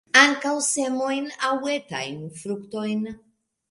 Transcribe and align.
Ankaŭ 0.19 0.53
semojn 0.67 1.29
aŭ 1.51 1.53
etajn 1.77 2.19
fruktojn. 2.43 3.11